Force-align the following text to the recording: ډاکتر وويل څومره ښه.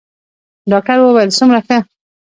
ډاکتر 0.71 0.97
وويل 0.99 1.29
څومره 1.37 1.59
ښه. 1.67 1.77